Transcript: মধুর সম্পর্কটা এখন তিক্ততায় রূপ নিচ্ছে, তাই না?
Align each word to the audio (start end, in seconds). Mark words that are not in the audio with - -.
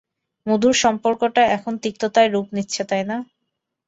মধুর 0.45 0.75
সম্পর্কটা 0.83 1.41
এখন 1.55 1.73
তিক্ততায় 1.83 2.29
রূপ 2.29 2.47
নিচ্ছে, 2.55 2.81
তাই 2.89 3.03
না? 3.09 3.17